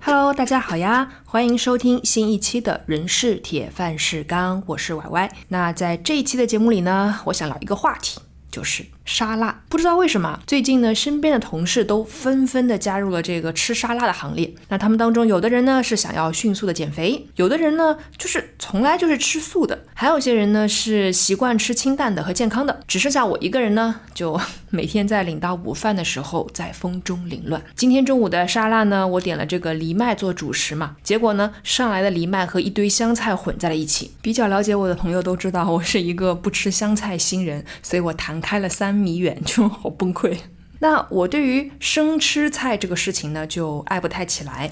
[0.00, 5.30] Hello，大家好呀，欢迎收听新一期的人是铁饭是钢，我是歪歪。
[5.48, 8.20] 那在这一期的节目里呢，我想聊一个话题，
[8.50, 8.86] 就是。
[9.04, 14.52] 沙拉不知道为什么最近呢，身边的同事都纷纷的加入了这个吃沙拉的行列。
[14.68, 22.80] 那他们当中有的人呢是想要迅速的减肥，有的人呢就是从来就是吃素的，还有些人呢是习惯吃清淡的和健康的。
[22.86, 24.38] 只剩下我一个人呢，就
[24.74, 27.62] 每天在领到午饭的时候在风中凌乱。
[27.76, 34.12] 今天中午的沙拉呢，我点了这个藜麦做主食嘛，结果呢上来的藜麦和一堆香菜混在了一起。
[34.22, 39.02] 比较了解我的朋友都知道，我是一个不吃香菜新人，所以我弹开了三。
[39.02, 40.36] 米远就好崩溃。
[40.78, 44.70] 那我对于生吃菜这个事情呢，就爱不太起来。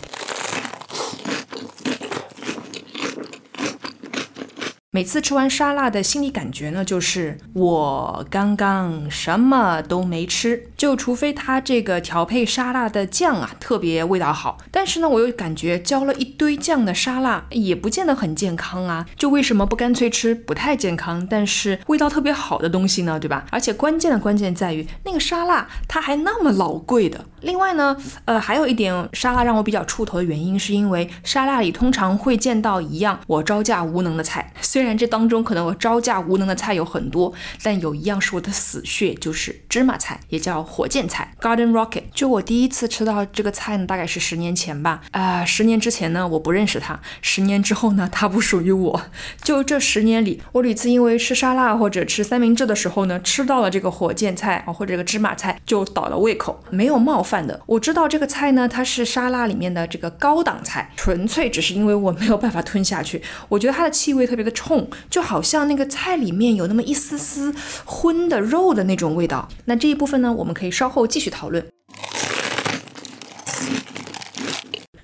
[5.01, 23.19] 每次吃完沙拉的心理感觉呢，就是我刚刚什么都没吃，就除非它这个调配沙拉的酱啊特别味道好，但是呢，我又感觉浇了一堆酱的沙拉也不见得很健康啊，就为什么不干脆吃不太健康但是味道特别好的东西呢？
[23.19, 23.47] 对吧？
[23.51, 27.25] 而且关键的关键在于那个沙拉它还那么老贵的。
[27.41, 34.53] 另外呢，呃，还有一点沙拉让我比较怵头的原因，是因为沙拉里通常会见到一样我招架无能的菜。
[34.61, 42.02] 虽然这当中可能我招架无能的菜有很多，但有一样是我的死穴，就是芝麻菜，也叫火箭菜 （Garden Rocket）。
[42.14, 45.00] 就我第一次吃到这个菜呢，大概是十年前吧。
[45.12, 49.02] 啊，十年之前呢，我不认识它；十年之后呢，它不属于我。
[49.42, 56.62] 就这十年里，我屡次因为吃沙拉或者吃三明治的时候呢，吃到了这个火箭菜啊，或者这个芝麻菜，就倒了胃口。
[56.70, 63.22] 没有冒犯的，我知道这个菜呢，它是沙拉里面的这个高档菜，纯粹只是因为我没有办法吞下去。
[63.48, 64.89] 我觉得它的气味特别的冲。
[65.11, 67.53] 就好像那个菜里面有那么一丝丝
[67.85, 69.49] 荤的肉的那种味道。
[69.65, 71.67] 那这一部分呢，我们可以稍后继续讨论。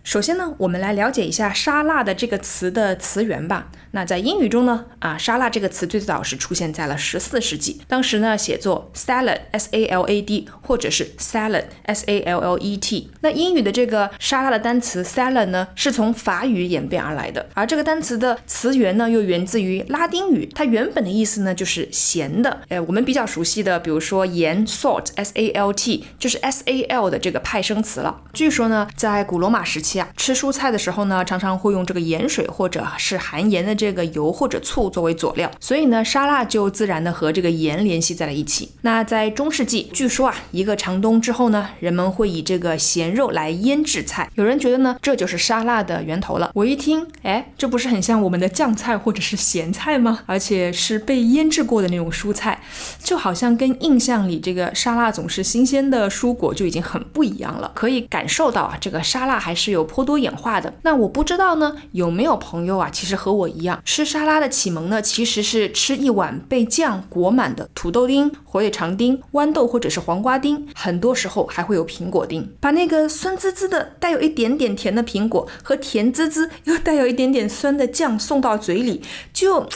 [0.06, 3.72] 首先呢，我们来了解一下“沙拉”的这个词的词源吧。
[3.90, 13.10] 那在英语中呢，啊，沙拉这个词最早是出现在了十四世纪，当时呢写作 salad，s a l a d，或者是 salad，s a l l e t。
[13.22, 22.60] 那英语的这个沙拉的单词 salad 呢，是从法语演变而来的，而这个单词的词源呢，又源自于拉丁语，它原本的意思呢就是咸的。
[22.68, 28.22] 哎，我们比较熟悉的，比如说盐 salt，s a l t，就是 s a l 的这个派生词了。
[28.32, 33.76] 据说呢，在古罗马时期吃蔬菜的时候呢，常常会用这个盐水或者是含盐的。
[33.76, 38.70] 这个油或者醋作为佐料，所以呢，沙拉就自然的和这个盐联系在了一起。
[38.80, 44.30] 那在中世纪，据说啊，一个长冬之后呢，人们会以这个咸肉来腌制菜。
[44.36, 46.50] 有人觉得呢，这就是沙拉的源头了。
[46.54, 50.20] 我一听，哎，这不是很像我们的酱菜或者是咸菜吗？
[50.24, 52.62] 而且是被腌制过的那种蔬菜，
[53.04, 57.70] 就好像跟印象里这个沙拉总是新鲜的蔬果就已经很不一样了。
[57.74, 60.74] 可以感受到啊，这个沙拉还是有颇多演化的。
[60.82, 63.80] 那我不知道呢，有没有朋友啊，其实和我一样。
[63.84, 72.52] 吃沙拉的启蒙呢，其实是吃一碗被酱裹满的土豆丁、火腿肠丁、豌豆或者是黄瓜丁，很多时候还会有苹果丁。
[72.60, 79.02] 把那个酸滋滋的、带有一点点甜的苹果和甜滋滋又带有一点点酸的酱送到嘴里，
[79.32, 79.66] 就。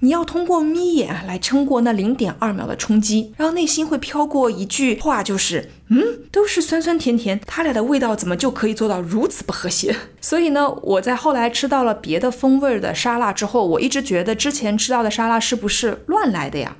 [0.00, 9.96] 你要通过眯眼来撑过那零点二秒的冲击，然后内心会飘过一句话，就是嗯，都是酸酸甜甜，它俩的味道怎么就可以做到如此不和谐？
[10.20, 16.76] 所以呢，我在后来吃到了别的风味的沙拉之后，我一直觉得之前吃到的沙拉是不是乱来的呀？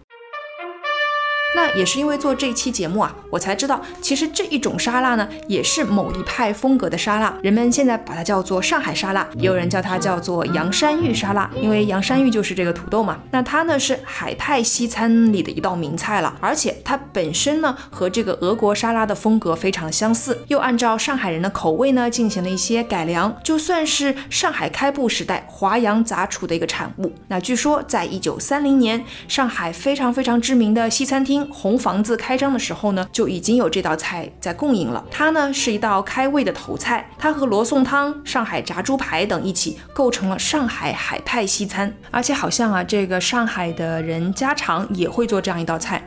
[1.56, 7.34] 那也是因为做这期节目啊，我才知道，其实这一种沙拉呢，也是某一派风格的沙拉。
[7.42, 13.18] 人们现在把它叫做上海沙拉，也有人叫它叫做洋山芋沙拉，因为洋山芋就是这个土豆嘛。
[13.30, 27.10] 那它呢是海派西餐里的一道名菜了，而且它本身呢和这个俄国沙拉的风格非常相似，又按照上海人的口味呢进行了一些改良，就算是上海开埠时代华洋杂处的一个产物。
[27.28, 31.45] 那据说在一九三零年，上海非常非常知名的西餐厅。
[31.50, 35.04] 红房子开张的时候呢，就已经有这道菜在供应了。
[35.10, 41.94] 它呢是一道开胃的头菜，它和罗宋汤、上海炸猪排等一起构成了上海海派西餐。
[42.10, 46.02] 而且好像啊，这个上海的人家常也会做这样一道菜。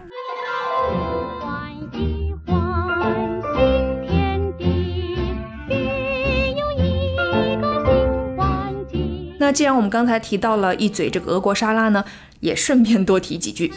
[9.42, 12.06] 那既然我们刚才提到了一嘴这个俄国沙拉呢，
[12.42, 13.74] 也顺便多提几句。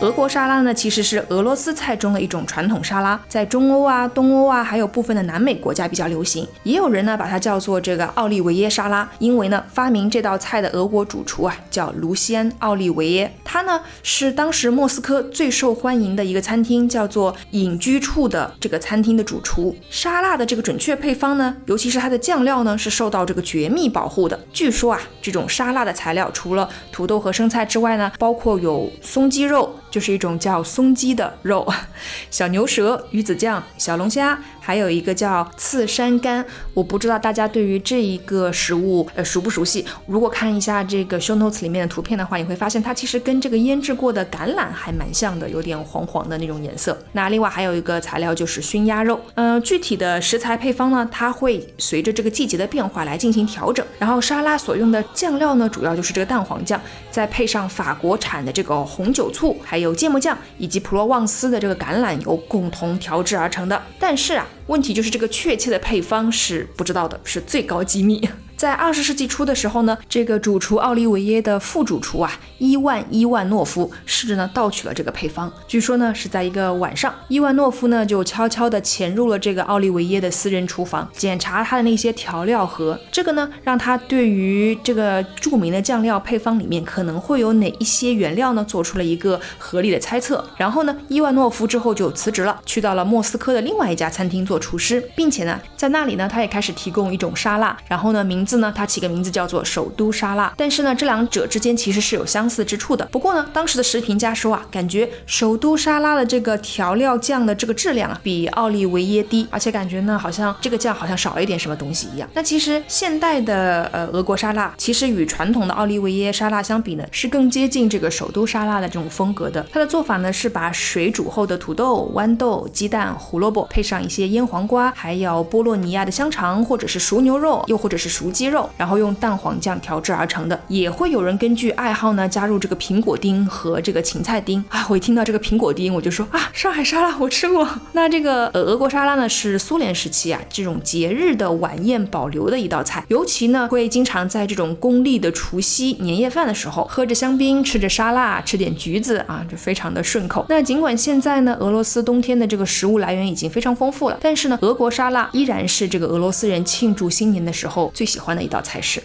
[0.00, 6.48] 俄国沙拉呢，其实是俄罗斯菜中的一种传统沙拉，在中欧啊、东欧啊，还有部分的南美国家比较流行。
[6.62, 19.76] 也有人呢把它叫做这个奥利维耶沙拉，因为呢发明这道菜的俄国主厨啊叫卢西安·奥利维耶，他呢是当时莫斯科最受欢迎的一个餐厅，叫做隐居处的这个餐厅的主厨。
[19.90, 24.40] 沙拉的这个准确配方呢，尤其是它的酱料呢，是受到这个绝密保护的。
[24.50, 29.76] 据说啊，这种沙拉的材料除了土豆和生菜之外呢，包括有松鸡肉。
[29.90, 31.66] 就是一种叫松鸡的肉，
[32.30, 36.44] 小牛舌、鱼子酱、小龙虾，还有一个叫刺山柑。
[36.74, 39.84] 我不知道大家对于这一个食物呃熟不熟悉？
[40.06, 46.96] 如果看一下这个 show notes 里面的图片的话，你会发现它其实跟这个腌制过的橄榄还蛮像的，有点黄黄的那种颜色。
[47.12, 49.20] 那另外还有一个材料就是熏鸭肉。
[49.34, 53.84] 嗯，具体的食材配方呢，它会随着这个季节的变化来进行调整。
[53.98, 56.80] 然后沙拉所用的酱料呢，主要就是这个蛋黄酱，
[57.10, 68.28] 再配上法国产的这个红酒醋，还有芥末酱以及普罗旺斯的这个橄榄油共同调制而成的，但是啊，问题就是这个确切的配方是不知道的，是最高机密。
[68.60, 75.50] 在二十世纪初的时候呢，这个主厨奥利维耶的副主厨啊，伊万伊万诺夫试着呢盗取了这个配方。
[75.66, 83.00] 据说呢是在一个晚上，伊万诺夫呢就悄悄地潜入了这个奥利维耶的私人厨房，检查他的那些调料盒。
[83.10, 90.44] 这个呢让他对于这个著名的酱料配方里面可能会有哪一些原料呢做出了一个合理的猜测。
[90.58, 97.74] 然后呢，伊万诺夫之后就辞职了，去到了莫斯科的另外一家餐厅做厨师，并且呢在那里呢他也开始提供一种沙拉。
[97.88, 98.44] 然后呢名。
[98.50, 103.06] 字呢，它起个名字叫做首都沙拉，但是呢，这两者之间其实是有相似之处的。
[103.12, 112.28] 不过呢，当时的食评家说啊，感觉首都沙拉的这个调料酱的这个质量啊，比奥利维耶低，而且感觉呢，好像这个酱好像少了一点什么东西一样。
[112.34, 119.64] 那其实现代的呃俄国沙拉，其实与传统的奥利维耶沙拉相比呢，是更接近这个首都沙拉的这种风格的。
[119.72, 128.39] 它的做法呢，是把水煮后的土豆、豌豆、鸡蛋、胡萝卜，配上一些腌黄瓜，还有波洛尼亚的香肠，或者是熟牛肉，又或者是熟鸡。
[128.40, 134.86] 鸡肉，然后用蛋黄酱调制而成的，也会有人根据爱好呢加入这个苹果丁和这个芹菜丁啊。
[134.88, 137.68] 我一听到这个苹果丁，我就说啊，上海沙拉我吃过。
[137.92, 150.46] 那这个呃俄国沙拉呢，是苏联时期啊这种节日的晚宴保留的一道菜，尤其呢会经常在这种公历的除夕年夜饭的时候，喝着香槟，吃着沙拉，吃点橘子啊，就非常的顺口。
[150.48, 158.29] 那尽管现在呢俄罗斯冬天的这个食物来源已经非常丰富了，但是呢俄国沙拉依然是这个俄罗斯人庆祝新年的时候最喜欢。
[158.36, 159.02] 的一道菜式。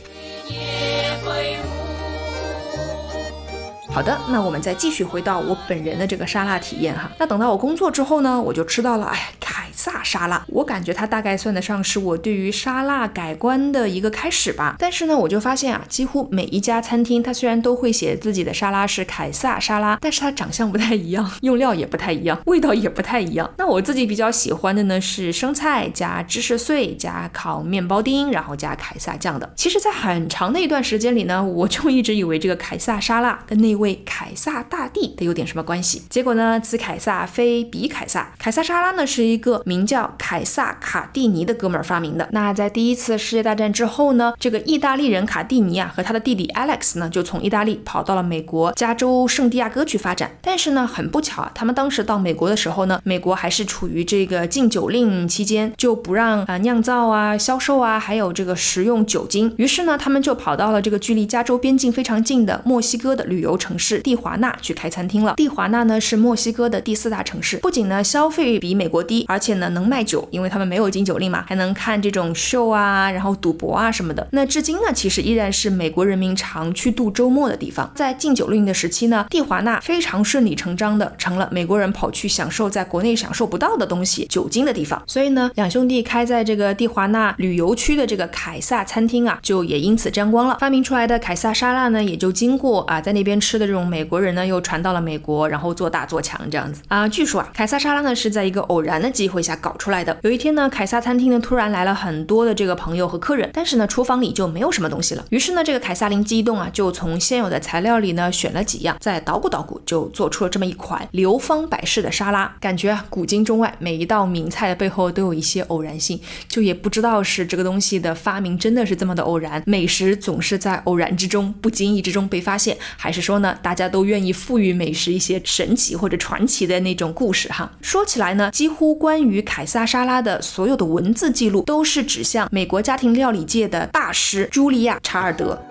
[3.90, 7.10] 好的，那我们再继续回到我本人的这个沙拉体验哈。
[7.18, 9.32] 那等到我工作之后呢，我就吃到了，哎，
[9.76, 10.44] 萨沙拉。
[10.48, 14.76] 我感觉它大概算得上是我对于沙拉改观的一个开始吧。
[14.80, 23.50] 但是呢，我就发现啊，几乎每一家餐厅，它虽然都会写自己的沙拉是凯撒沙拉，但是它长相不太一样，用料也不太一样，味道也不太一样。
[23.58, 29.52] 那我自己比较喜欢的呢是生菜加芝士碎加烤面包丁，然后加凯撒酱的。
[29.56, 34.02] 其实，在很长的一段时间里呢，我就一直以为这个凯撒沙拉跟那位。
[34.06, 36.02] 凯撒大帝得有点什么关系？
[36.10, 38.32] 结果呢，此凯撒非彼凯撒。
[38.38, 42.28] 凯撒沙拉呢，是一个名叫凯撒卡蒂尼的哥们儿发明的。
[42.32, 50.32] 那在第一次世界大战之后呢，这个意大利人卡蒂尼啊和他的弟弟 Alex 呢，就从意大利跑到了美国加州圣地亚哥去发展。
[50.42, 59.54] 但是呢，很不巧啊，他们当时到美国的时候呢，美国还是处于这个禁酒令期间，就不让啊酿造啊、销售啊，还有这个食用酒精。
[59.58, 63.76] 于是呢，他们就跑到了这个距离加州边境非常近的墨西哥的旅游城。
[63.78, 65.34] 市蒂华纳去开餐厅了。
[65.36, 74.26] 蒂华纳呢是墨西哥的第四大城市，不仅呢消费比美国低，而且呢能卖酒，因为他们没有禁酒令嘛，还能看这种秀啊，然后赌博啊什么的。
[74.32, 77.92] 那至今呢，其实依然是美国人民常去度周末的地方。
[77.94, 85.04] 在禁酒令的时期呢，蒂华纳非常顺理成章的成了美国人跑去享受在国内享受不到的东西——酒精的地方。
[85.06, 90.58] 所以呢，两兄弟开在这个蒂华纳旅游区的这个凯撒餐厅啊，就也因此沾光了。
[90.60, 93.66] 发明出来的凯撒沙拉呢，也就经过啊在那边吃的。
[93.66, 97.08] 这种美国人呢，又传到了美国，然后做大做强这样子啊。
[97.10, 100.18] 据说啊，凯撒沙拉呢是在一个偶然的机会下搞出来的。
[100.24, 105.24] 有一天呢，凯撒餐厅呢突然来了很多的这个朋友和客人，但是呢，厨房里就没有什么东西了。
[105.30, 112.56] 于是呢，这个凯撒灵机一动啊，就从现有的材料里呢选了几样，再捣鼓捣鼓，就做出了这么一款流芳百世的沙拉。
[112.60, 123.58] 感觉啊，古今中外每一道名菜的背后都有一些偶然性，就也不知道是这个东西的发明真的是这么的偶然，美食总是在偶然之中、不经意之中被发现，还是说呢？
[123.62, 127.72] 大家都愿意赋予美食一些神奇或者传奇的那种故事哈。
[127.82, 135.62] 说起来呢，几乎关于与凯撒沙拉的所有的文字记录，都是指向美国家庭料理界的大师茱莉亚·查尔德。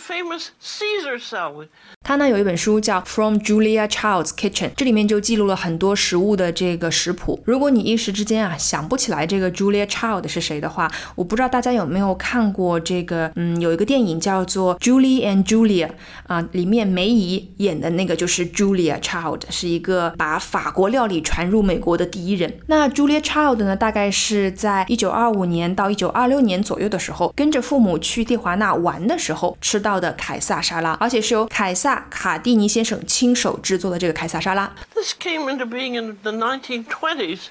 [0.00, 1.68] Famous Caesar salad.
[2.02, 7.40] 他呢有一本书叫《From Julia Child's Kitchen》，这里面就记录了很多食物的这个食谱。
[7.44, 15.86] 如果你一时之间啊想不起来这个 Julia Child 是谁的话，我不知道大家有没有看过这个，嗯，有一个电影叫做《Julie and Julia》
[16.26, 22.58] 啊，里面梅姨演的那个就是 Julia Child，是一个把法国料理传入美国的第一人。
[22.66, 32.05] 那 Julia Child 呢，大概是在一九二五年到一九二六年左右的时候，跟着父母去蒂华纳玩的时候吃到的凯撒沙拉，而且是由凯撒。
[32.09, 34.71] 卡蒂尼先生亲手制作的这个凯撒沙拉。
[34.93, 37.47] This came into being in the 1920s,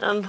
[0.00, 0.26] and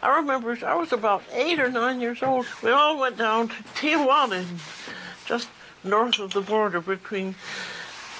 [0.00, 2.46] I remember I was about eight or nine years old.
[2.62, 4.44] We all went down to Tijuana,
[5.26, 5.46] just
[5.82, 7.34] north of the border between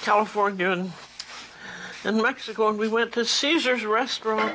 [0.03, 0.91] California and,
[2.03, 4.53] and Mexico, and we went to Caesar's restaurant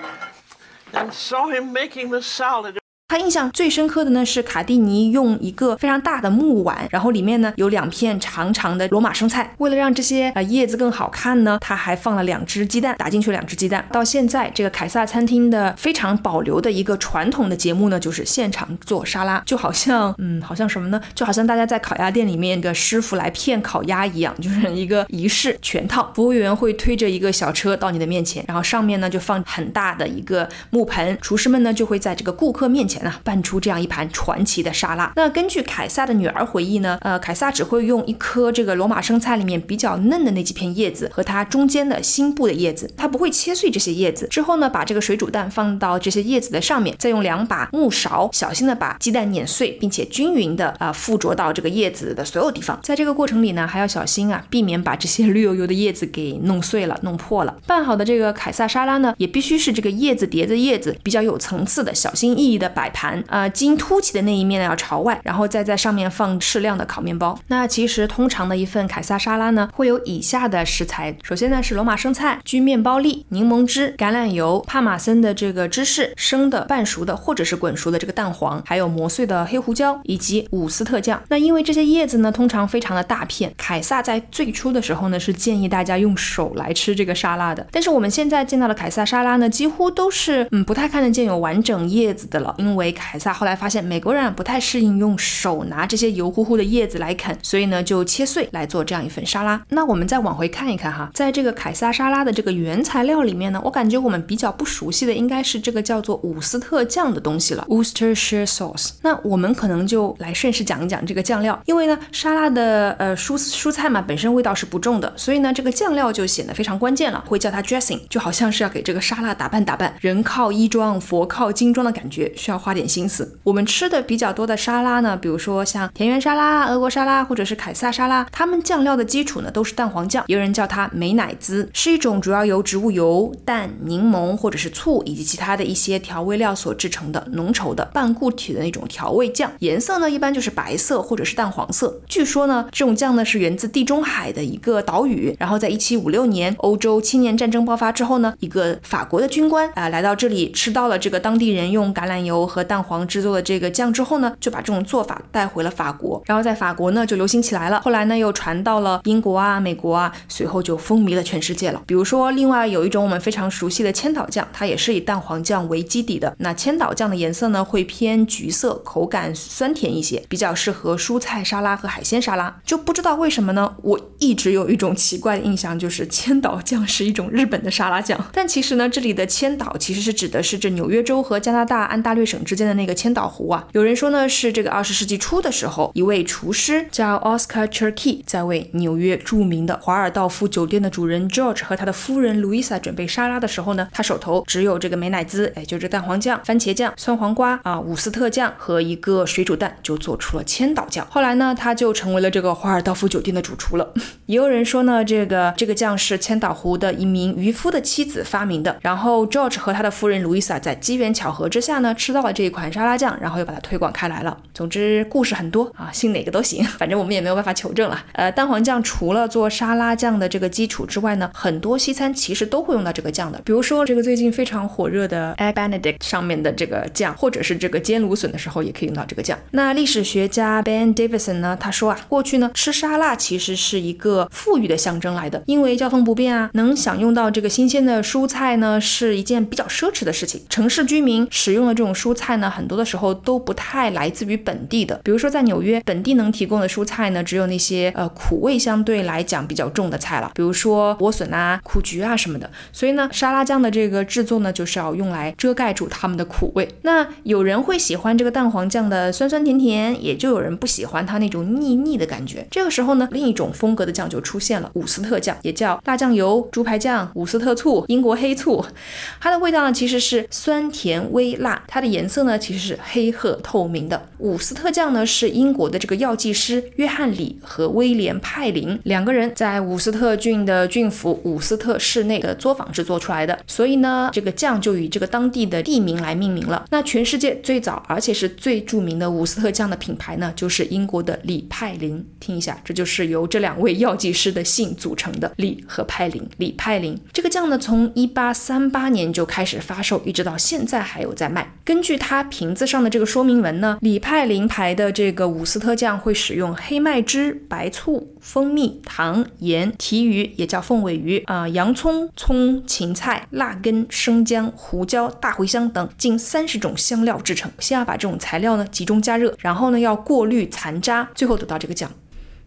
[0.92, 2.77] and saw him making the salad.
[3.09, 9.51] 他印象最深刻的呢是卡蒂尼用一个非常大的木碗，然后里面呢有两片长长的罗马生菜。
[9.57, 13.83] 为了让这些呃叶子更好看呢，他还放了两只鸡蛋，打进去两只鸡蛋。
[13.91, 21.01] 到现在，这个凯撒餐厅的非常保留的一个传统的节目呢，就是现场做沙拉，就好像嗯，好像什么呢？
[21.15, 26.11] 就好像大家在烤鸭店里面的师傅来片烤鸭一样，就是一个仪式全套。
[26.13, 32.98] 服务员会推着一个小车到你的面前，然后上面呢就放很大的一个木盆，厨师们呢就会在这个顾客面前。
[33.01, 35.11] 啊，拌出这样一盘传奇的沙拉。
[35.15, 44.27] 那根据凯撒的女儿回忆呢，呃，凯撒只会用一颗这个罗马生菜里面比较嫩的那几片叶子和它中间的心部的叶子，他不会切碎这些叶子。
[44.27, 52.77] 之后呢，把这个水煮蛋放到这些叶子的上面，再用两把木勺小心的把鸡蛋碾碎，并且均匀的啊附着到这个叶子的所有地方。
[52.83, 57.55] 在这个过程里呢，还要小心啊，避免把这些绿油油的叶子给弄碎了、弄破了。
[57.65, 62.88] 拌好的这个凯撒沙拉呢，也必须是这个叶子叠着叶子，比较有层次的，小心翼翼的摆。
[62.89, 67.37] 盘呃，筋凸起的那一面呢要朝外，然后再在上面放适量的烤面包。
[67.47, 71.15] 那其实通常的一份凯撒沙拉呢，会有以下的食材。
[71.23, 81.21] 首先呢是罗马生菜、焗面包粒、柠檬汁、橄榄油、帕玛森的这个芝士、生的、半熟的或者是滚熟的这个蛋黄，还有磨碎的黑胡椒以及伍斯特酱。
[81.29, 87.65] 那因为这些叶子呢通常非常的大片，凯撒在最初的时候呢是建议大家用手来吃这个沙拉的。
[87.71, 92.78] 但是我们现在见到的凯撒沙拉呢，几乎都是嗯不太看得见有完整叶子的了，因为。
[92.79, 99.61] 为凯撒后来发现美国人不太适应用手拿这些油乎乎的叶子来啃，所以呢就切碎来做这样一份沙拉。
[99.69, 108.91] 那我们再往回看一看哈，在这个凯撒沙拉的这个原材料里面呢，我感觉我们比较不熟悉的应该是这个叫做伍斯特酱的东西了，Worcestershire sauce。
[109.01, 122.68] 那我们可能就来顺势讲一讲这个酱料，因为呢沙拉的呃蔬蔬菜嘛本身味道是不重的，所以呢这个酱料就显得非常关键了，会叫它 dressing，就好像是要给这个沙拉打扮打扮，人靠衣装，佛靠金装的感觉，需要花。
[122.69, 141.99] 花点心思，我们吃的比较多的沙拉呢，比如说像田园沙拉、俄国沙拉或者是凯撒沙拉，它们酱料的基础呢都是蛋黄酱，有人叫它美乃滋，是一种主要由植物油、蛋、柠檬或者是醋以及其他的一些调味料所制成的浓稠的半固体的那种调味酱，颜色呢一般就是白色或者是淡黄色。
[142.07, 157.79] 据说呢，这种酱呢是源自地中海的一个岛屿，然后在一七五六年欧洲七年战争爆发之后呢，一个法国的军官啊来到这里吃到了这个当地人用橄榄油和和蛋黄制作的这个酱之后呢，就把这种做法带回了法国，然后在法国呢就流行起来了。
[157.79, 161.81] 后来呢又传到了英国啊、美国啊，随后就风靡了全世界了。
[161.87, 166.35] 比如说，另外有一种我们非常熟悉的千岛酱，它也是以蛋黄酱为基底的。
[166.39, 172.59] 那千岛酱的颜色呢会偏橘色，口感酸甜一些，比较适合蔬菜沙拉和海鲜沙拉。
[172.65, 178.19] 就不知道为什么呢，我一直有一种奇怪的印象，就是千岛酱是一种日本的沙拉酱。
[178.33, 182.38] 但其实呢，这里的千岛其实是指的是这纽约州和加拿大安大略省。
[182.43, 201.05] 之间的那个千岛湖啊，有人说呢是这个二十世纪初的时候，一位厨师叫 Oscar Cherky，在为纽约著名的华尔道夫酒店的主人 George 和他的夫人 Louisa 准备沙拉的时候呢，他手头只有这个美乃滋，哎，就是蛋黄酱、番茄酱、酸黄瓜啊、伍斯特酱和一个水煮蛋，就做出了千岛酱。
[201.09, 203.93] 后来呢，他就成为了这个华尔道夫酒店的主厨了。
[204.25, 208.77] 也有人说呢，这个这个酱是千岛湖的一名渔夫的妻子发明的。
[208.81, 212.28] 然后 George 和他的夫人 Louisa 在机缘巧合之下呢，吃到了。
[212.31, 214.37] 这一款沙拉酱，然后又把它推广开来了。
[214.53, 218.03] 总之故事很多啊，信哪个都行， 反正我们也没有办法求证了。
[218.13, 223.41] 呃，蛋黄酱除了做沙拉酱的这个基础之外呢，很多西餐其实都会用到这个酱的。
[223.43, 229.37] 比如说这个最近非常火热的 Egg Benedict 上面的这个酱，或者是这个煎芦笋的时候也可以用到这个酱。
[229.51, 240.41] 那历史学家 Ben Davidson 呢，他说啊，过去呢吃沙拉其实是一个富裕的象征来的，因为交通不便啊，能享用到这个新鲜的蔬菜呢是一件比较奢侈的事情。
[240.49, 242.18] 城市居民使用的这种蔬菜。
[242.19, 244.99] 菜呢，很多的时候都不太来自于本地的。
[245.03, 252.49] 比如说在纽约，本地能提供的蔬菜呢，只有那些呃苦味相对来讲比较重的菜了，比如说莴笋啊、苦菊啊什么的。
[252.73, 256.67] 所以呢，沙拉酱的这个制作呢，就是要用来遮盖住它们的苦味。
[256.81, 262.45] 那有人会喜欢这个蛋黄酱的酸酸甜甜，也就有人不喜欢它那种腻腻的感觉。
[262.51, 268.65] 这个时候呢，另一种风格的酱就出现了，伍斯特酱，也叫辣酱油、猪排酱、伍斯特醋、英国黑醋。
[269.21, 274.09] 它的味道呢，其实是酸甜微辣，它的颜色呢，其实是黑褐透明的。
[274.17, 286.65] 伍斯特酱呢，是英国的这个药剂师约翰里和威廉派林两个人在伍斯特郡的郡府伍斯特市内的作坊制作出来的，所以呢，这个酱就以这个当地的地名来命名了。
[286.71, 292.05] 那全世界最早而且是最著名的伍斯特酱的品牌呢，就是英国的李派林。
[292.19, 296.21] 听一下，这就是由这两位药剂师的姓组成的李和派林。
[296.37, 301.55] 李派林这个酱呢，从一八三八年就开始发售，一直到现在还有在卖。
[301.63, 317.51] 根据它瓶子上的这个说明文呢，李派林牌的这个伍斯特酱会使用黑麦汁、白醋、蜂蜜、糖、盐、提鱼也叫凤尾鱼啊、洋葱、葱、芹菜、辣根、生姜、胡椒、大茴香等近三十种香料制成。
[317.59, 321.91] 先要把这种材料呢集中加热，然后呢要过滤残渣，最后得到这个酱。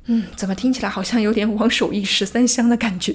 [0.07, 3.15] 嗯，怎么听起来好像有点王守义十三香的感觉？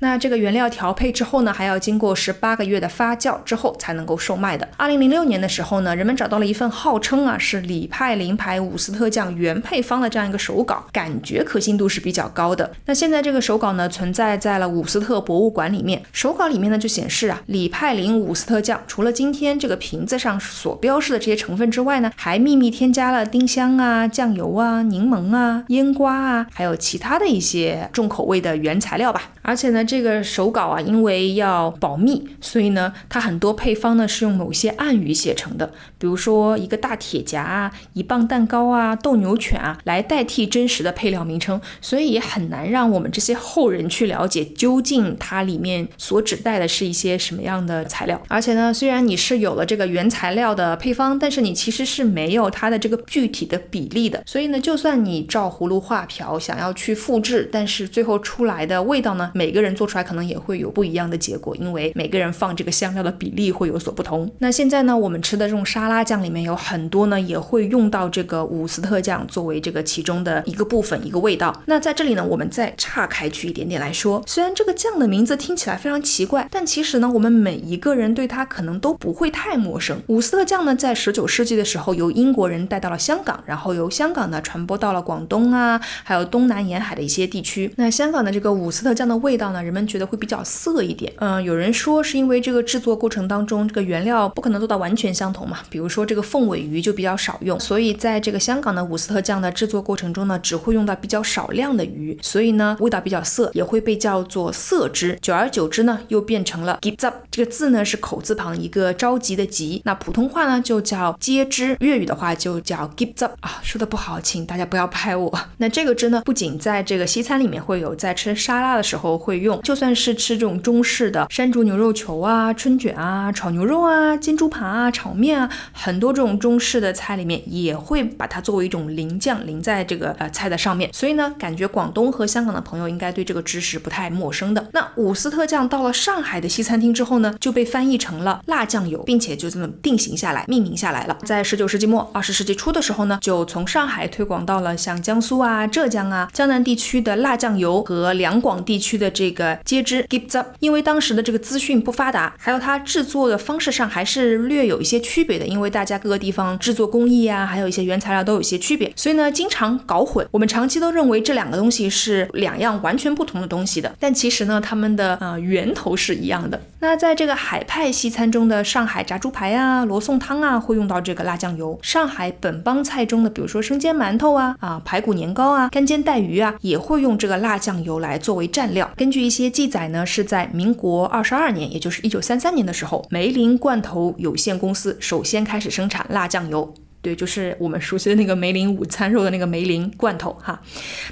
[0.00, 4.66] 那这个原料调配之后呢，还要经过十八个月的发酵之后才能够售卖的。
[4.78, 12.72] 二零零六年的时候呢，人们找到了一份号称啊是李派林牌伍斯特酱原配方的这样一个手稿，感觉可信度是比较高的。
[12.86, 16.02] 那现在这个手稿呢，存在在了伍斯特博物馆里面。
[16.12, 29.24] 手稿里面呢就显示啊，李派林伍斯特酱除了今天这个瓶子上所标示的这些成分之外呢，还秘密添加了丁香啊、酱油啊、柠檬啊、腌瓜啊，还有其他的一些重口味的原材料吧。
[29.42, 29.84] 而且呢。
[29.90, 48.22] 这个手稿啊，因为要保密，所以呢，它很多配方呢是用某些暗语写成的，比如说一个大铁夹啊、一磅蛋糕啊、斗牛犬啊，来代替真实的配料名称，所以也很难让我们这些后人去了解究竟它里面所指代的是一些什么样的材料。
[48.28, 59.74] 而且呢，虽然你是有了这个原材料的配方，但是你其实是没有它的这个具体的比例的，所以呢，就算你照葫芦画瓢想要去复制，但是最后出来的味道呢，每个人。
[59.80, 64.30] 做出来可能也会有不一样的结果，因为每个人放这个香料的比例会有所不同。
[64.36, 71.62] 那现在呢，我们吃的这种沙拉酱里面有很多呢，也会用到这个伍斯特酱作为这个其中的一个部分、一个味道。
[71.64, 79.98] 那在这里呢，我们再岔开去一点点来说，虽然这个酱的名字听起来非常奇怪，但其实呢，我们每一个人对它可能都不会太陌生。
[80.08, 87.72] 伍斯特酱呢，在十九世纪的时候由英国人带到了香港，然后由香港呢传播到了广东啊，还有东南沿海的一些地区。
[87.76, 89.62] 那香港的这个伍斯特酱的味道呢？
[89.70, 105.16] 人们觉得会比较涩一点，嗯，有人说是因为这个制作过程当中，这个原料不可能做到完全相同嘛，比如说这个凤尾鱼就比较少用，所以在这个香港的伍斯特酱的制作过程中呢，只会用到比较少量的鱼，所以呢味道比较涩，也会被叫做涩汁。
[105.22, 115.32] 久而久之呢，又变成了 give up 这个字呢是口字旁一个着急的急，那普通话呢就叫接汁，粤语的话就叫 give up 啊，说的不好，请大家不要拍我。
[115.58, 119.59] 那这个汁呢，不仅在这个西餐里面会有，在吃沙拉的时候会用。
[119.62, 130.90] 就算是吃这种中式的山竹牛肉球啊、春卷啊、炒牛肉啊、煎猪扒啊、炒面啊，很多这种中式的菜里面也会把它作为一种淋酱淋在这个呃菜的上面。
[130.92, 134.66] 所以呢，感觉广东和香港的朋友应该对这个知识不太陌生的。
[134.72, 141.16] 那伍斯特酱到了上海的西餐厅之后呢，就被翻译成了辣酱油，并且就这么定型下来、命名下来了。
[141.24, 149.49] 在十九世纪末、二十世纪初的时候呢，就从上海推广到了像江苏啊、浙江啊、江南地区的辣酱油和两广地区的这个。
[149.64, 160.26] 接汁 gives up，因为当时的这个资讯不发达，还有它制作的方式上还是略有一些区别的，因为大家各个地方制作工艺啊，还有一些原材料都有一些区别，所以呢，经常搞混。
[160.30, 166.60] 我们长期都认为这两个东西是两样完全不同的东西的，但其实呢，它们的呃源头是一样的。
[166.80, 178.90] 那在这个海派西餐中的上海炸猪排啊、罗宋汤啊，会用到这个辣酱油；上海本帮菜中的，比如说生煎馒头啊、啊排骨年糕啊、干煎带鱼啊，也会用这个辣酱油来作为蘸料。
[178.96, 179.40] 根据一一。
[179.40, 186.74] 些记载呢，是在民国二十二年，也就是一九三三年的时候，梅林罐头有限公司首先开始生产辣酱油。
[187.02, 190.60] 对，就是我们熟悉的那个梅林午餐肉的那个梅林罐头哈。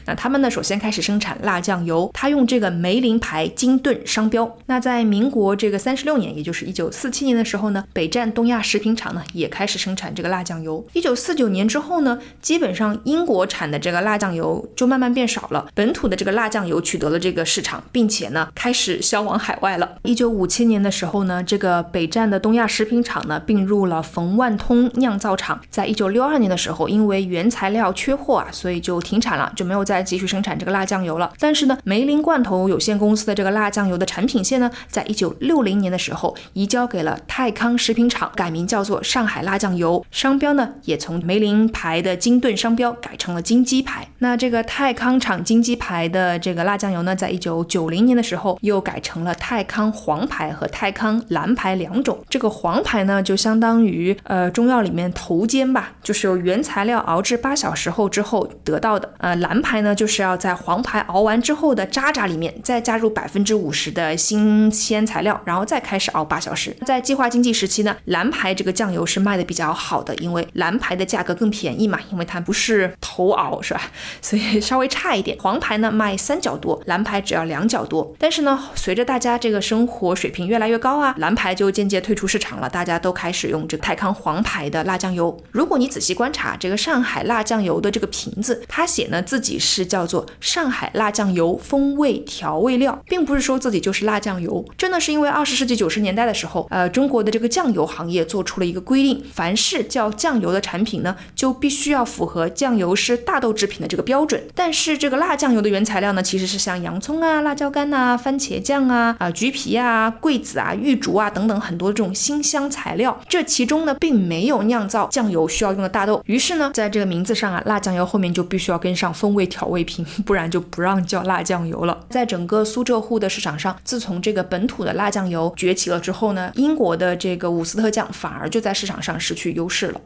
[0.04, 4.58] 那他们呢，首先开始生产辣酱油，他用这个梅林牌金盾商标。
[4.66, 10.86] 那在民国这个三十六年，也就是一九四七年的时候呢，北站东亚食品厂呢也开始生产这个辣酱油。
[10.92, 19.96] 一九四九年之后呢，基本上英国产的这个辣酱油就慢慢变少了，本土的这个辣酱油取得了这个市场，并且呢开始销往海外了。
[20.02, 25.58] 一九五七年的时候呢，这个北站的东亚食品厂呢并入了冯万通酿造厂。
[25.78, 31.32] 在一九六二年的时候，因为原材料缺货啊，所以就停产了，就没有再继续生产这个辣酱油了。
[31.38, 44.08] 但是呢，梅林罐头有限公司的这个辣酱油的产品线呢，在一九六零年的时候移交给了泰康食品厂，改名叫做上海辣酱油，商标呢也从梅林牌的金盾商标改成了金鸡牌。
[44.18, 52.18] 那这个泰康厂金鸡牌的这个辣酱油呢，在一九九零年的时候又改成了泰康黄牌和泰康蓝牌两种。
[52.28, 55.67] 这个黄牌呢，就相当于呃中药里面头尖。
[55.72, 59.12] 吧，就是由原材料熬制八小时后之后得到的。
[59.18, 66.76] 呃，蓝牌呢，就是要在黄牌熬完之后的渣渣里面再加入百分之五十的新鲜材料，然后再开始熬八小时。
[66.86, 73.80] 在计划经济时期呢，蓝牌这个酱油是卖的比较好的，因为蓝牌的价格更便宜嘛，因为它不是头熬是吧？
[74.22, 75.36] 所以稍微差一点。
[75.38, 78.14] 黄牌呢卖三角多，蓝牌只要两角多。
[78.18, 85.36] 但是呢，随着大家这个生活水平越来越高啊，蓝牌就渐渐退出市场了，大家都开始用这个泰康黄牌的辣酱油。
[85.58, 94.64] 如果你仔细观察这个上海辣酱油的这个瓶子，它写呢自己是叫做上海辣酱油风味调味料，并不是说自己就是辣酱油。
[94.76, 104.40] 真的是因为二十世纪九十年代的时候，呃，中国的这个酱油行业做出了一个规定，凡是叫酱油的产品呢，就必须要符合酱油是大豆制品的这个标准。
[104.54, 115.88] 但是这个辣酱油的原材料呢，其实是像洋葱啊、辣椒干呐、番茄酱啊、啊橘皮啊、桂子啊、玉竹啊等等很多这种辛香材料，这其中呢，并没有酿造酱油需要用的。
[115.88, 121.98] 大豆，于是呢，在这个名字上啊，辣酱油后面就必须要跟上风味调味品， 不然就不让叫辣酱油了。
[122.10, 130.00] 在整个苏浙沪的市场上，自从这个本土的辣酱油崛起了之后呢，英国的这个伍斯特酱反而就在市场上失去优势了。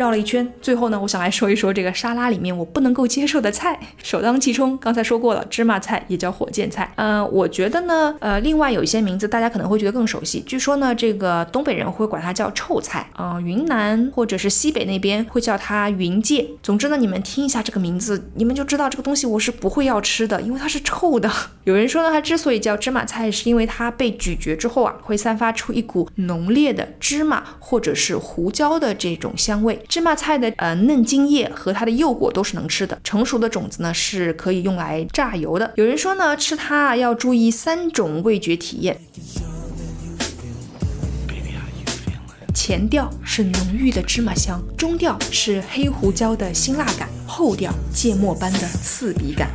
[0.00, 4.74] 绕了一圈，最后呢，我想来说一说这个沙拉里面我不能够接受的菜，首当其冲。
[4.78, 6.90] 刚才说过了，芝麻菜也叫火箭菜。
[6.96, 10.40] 嗯，我觉得呢，呃，另外有一些名字大家可能会觉得更熟悉。
[10.46, 16.48] 据说呢，这个东北人会管它叫臭菜，嗯，云南或者是西北那边会叫它云芥。
[16.62, 21.30] 总之呢，你们听一下这个名字，你们就知道这个东西我是不会要吃的，因为它是臭的。
[21.64, 29.78] 有人说呢，它之所以叫芝麻菜，是因为它被咀嚼之后啊，会散发出一股浓烈的芝麻或者是胡椒的这种香味。
[29.90, 35.72] 芝麻菜的呃嫩茎叶和它的幼果都是能吃的，成熟的种子呢是可以用来榨油的。
[35.74, 39.00] 有人说呢，吃它啊要注意三种味觉体验，
[42.54, 49.50] 前调是浓郁的芝麻香，中调是黑胡椒的辛辣感，后调芥末般的刺鼻感。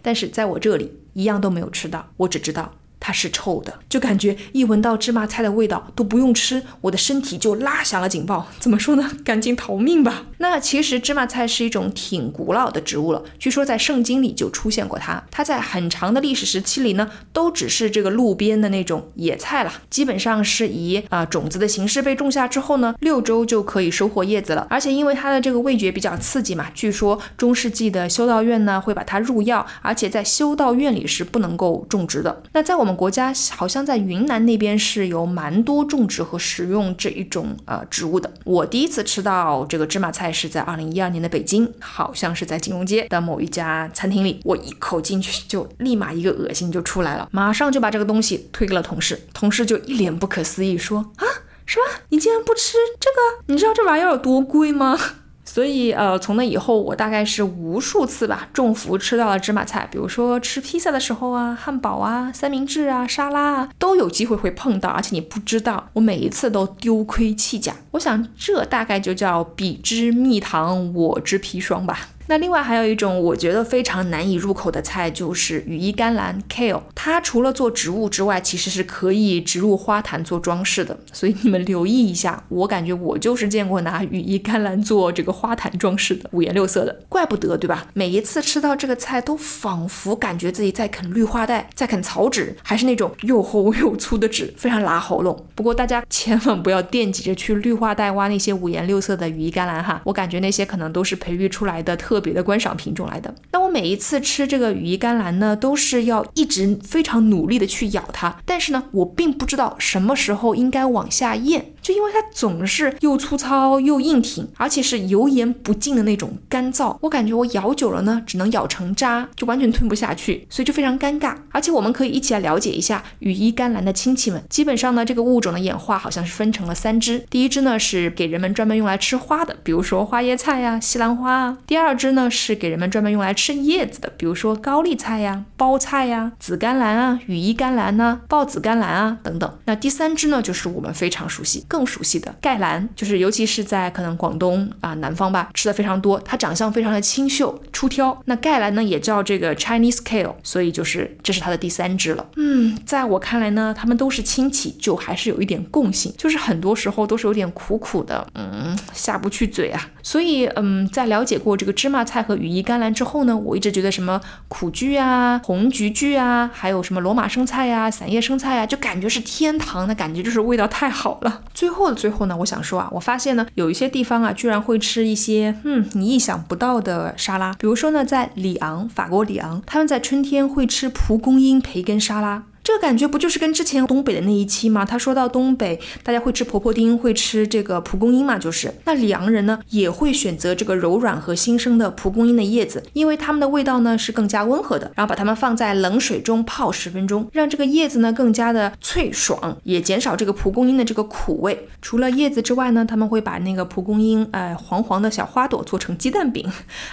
[0.00, 2.72] 但是在我这里一样都没有吃到，我只知道。
[2.98, 8.48] 它是臭的，就感觉一闻到芝麻菜的味道都不用吃，我的身体就拉响了警报。
[8.58, 9.10] 怎么说呢？
[9.24, 10.24] 赶紧逃命吧。
[10.38, 15.22] 那其实芝麻菜是一种挺古老的植物了，据说在圣经里就出现过它。
[15.30, 24.66] 它在很长的历史时期里呢，都只是这个路边的那种野菜了，基本上是以啊种子的形式被种下之后呢，六周就可以收获叶子了。
[24.68, 32.42] 而且因为它的这个味觉比较刺激嘛，据说中世纪的修道院呢会把它入药，而且在修道院里是不能够种植的。
[32.52, 32.96] 那在我我们。
[32.96, 38.32] 国家好像在云南那边是有蛮多种植和食用这一种呃植物的。
[38.42, 44.40] 我第一次吃到这个芝麻菜是在二零一二年的北京，好像是在金融街的某一家餐厅里。
[44.44, 51.24] 我一口进去就立马一个恶心就出来了，马上就把这个东西推给了同事，同事就一脸不可思议说啊，
[51.66, 52.00] 什么？
[52.08, 53.52] 你竟然不吃这个？
[53.52, 54.98] 你知道这玩意儿有多贵吗？
[55.48, 67.74] 所以，呃，从那以后，我大概是无数次吧，中伏吃到了芝麻菜，比如说吃披萨的时候啊，汉堡啊，三明治啊，沙拉啊，都有机会会碰到，而且你不知道，我每一次都丢盔弃甲。
[67.92, 72.08] 我想，这大概就叫彼之蜜糖，我之砒霜吧。
[72.28, 76.82] 那另外还有一种我觉得非常难以入口的菜，就是羽衣甘蓝 （kale）。
[76.94, 80.98] 它除了做植物之外，其实是可以植入花坛做装饰的。
[81.12, 87.04] 所以你们留意一下，我感觉我就是见过拿羽衣甘蓝做这个花坛装饰的，五颜六色的。
[87.08, 87.86] 怪不得，对吧？
[87.94, 95.46] 每一次吃到这个菜，都仿佛感觉自己在啃绿化带，在啃草纸，还是那种又厚又粗的纸，非常拉喉咙。
[95.54, 102.15] 不过大家千万不要惦记着去绿化带挖那些五颜六色的羽衣甘蓝哈，我感觉那些可能都是培育出来的特。
[102.16, 103.34] 特别的观赏品种来的。
[103.52, 111.72] 那我每一次吃这个羽衣甘蓝呢，都是要一直非常努力的去咬它，但是呢，我并不知道什么时候应该往下咽。
[111.82, 121.36] 就因为它总是又粗糙又硬挺，而且是油盐不进的那种干燥，我感觉我咬久了呢，只能咬成渣，就完全吞不下去，所以就非常尴尬。
[121.52, 124.42] 而且我们可以一起来了解一下羽衣甘蓝的亲戚们。
[124.48, 127.24] 基本上呢，这个物种的演化好像是分成了三支。
[127.30, 131.58] 第一支呢是给人们专门用来吃花的，比如说花椰菜呀、西兰花啊。
[131.68, 139.58] 第二支呢是给人们专门用来吃叶子的，比如说高丽菜呀、包菜呀、紫甘蓝啊、羽衣甘蓝呐、豹子甘蓝啊等等。
[139.64, 141.64] 那第三支呢就是我们非常熟悉。
[141.68, 146.18] 更熟悉的盖兰，就是尤其是在可能广东啊南方吧，吃的非常多。
[146.20, 148.20] 它长相非常的清秀出挑。
[148.26, 152.26] 那盖兰呢也叫这个 Chinese kale，所以就是这是它的第三只了。
[152.36, 159.88] 嗯，在我看来呢，它们都是亲戚，就还是有一点共性，就是很多时候都是有点苦苦的，嗯，下不去嘴啊。
[160.02, 171.42] 所以嗯，在了解过这个芝麻菜和羽衣甘蓝之后呢，我一直觉得什么苦苣啊、红菊苣啊，还有什么罗马生菜呀、散叶生菜呀，就感觉是天堂的感觉，就是味道太好了。
[171.54, 177.52] 最后的最后呢，我想说啊，我发现呢，有一些地方啊，居然会吃一些，嗯，你意想不到的沙拉。
[177.58, 182.44] 比如说呢，在里昂，法国里昂，他们在春天会吃蒲公英培根沙拉。
[182.66, 184.84] 这个感觉不就是跟之前东北的那一期吗？
[184.84, 201.68] 他说到东北，大家会吃婆婆丁，会吃这个蒲公英嘛，就是那里昂人呢也会选择这个柔软和新生的蒲公英的叶子，因为它们的味道呢是更加温和的，然后把它们放在冷水中泡十分钟，让这个叶子呢更加的脆爽，也减少这个蒲公英的这个苦味。
[201.80, 206.44] 除了叶子之外呢，他们会把那个蒲公英呃黄黄的小花朵做成鸡蛋饼，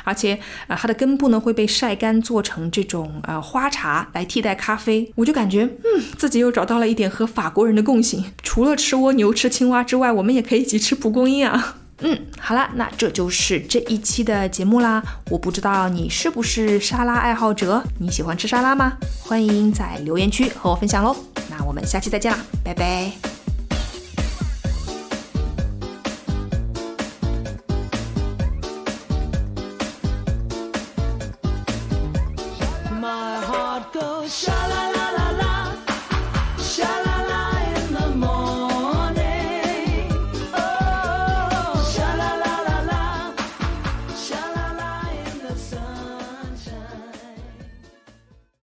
[0.03, 5.62] 而且啊它的根部呢会被晒干做成这种呃花茶来替代咖啡，我就感觉。
[5.65, 11.77] 嗯，自己又找到了一点和法国人的共性，除了吃蜗牛、吃青蛙之外，我们也可以一起吃蒲公英啊。
[12.05, 15.01] 嗯，好了，那这就是这一期的节目啦。
[15.29, 18.93] 我不知道你是不是沙拉爱好者，你喜欢吃沙拉吗？
[19.21, 21.15] 欢迎在留言区和我分享喽。
[21.49, 23.32] 那我们下期再见啦，拜拜。